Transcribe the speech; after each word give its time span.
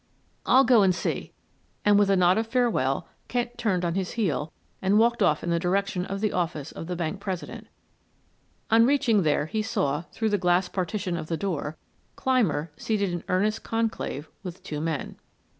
"I'll 0.47 0.63
go 0.63 0.81
and 0.81 0.95
see," 0.95 1.31
and 1.85 1.99
with 1.99 2.09
a 2.09 2.15
nod 2.15 2.39
of 2.39 2.47
farewell 2.47 3.07
Kent 3.27 3.55
turned 3.59 3.85
on 3.85 3.93
his 3.93 4.13
heel 4.13 4.51
and 4.81 4.97
walked 4.97 5.21
off 5.21 5.43
in 5.43 5.51
the 5.51 5.59
direction 5.59 6.07
of 6.07 6.21
the 6.21 6.33
office 6.33 6.71
of 6.71 6.87
the 6.87 6.95
bank 6.95 7.19
president. 7.19 7.67
On 8.71 8.83
reaching 8.87 9.21
there 9.21 9.45
he 9.45 9.61
saw, 9.61 10.05
through 10.11 10.29
the 10.29 10.39
glass 10.39 10.67
partition 10.67 11.17
of 11.17 11.27
the 11.27 11.37
door, 11.37 11.77
Clymer 12.15 12.71
seated 12.77 13.11
in 13.13 13.23
earnest 13.27 13.61
conclave 13.63 14.27
with 14.41 14.63
two 14.63 14.81
men. 14.81 15.17